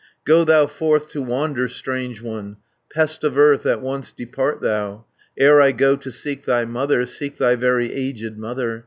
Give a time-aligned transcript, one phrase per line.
[0.25, 2.57] "Go thou forth to wander, strange one,
[2.91, 5.05] Pest of earth, at once depart thou,
[5.37, 8.79] Ere I go to seek thy mother, Seek thy very aged mother.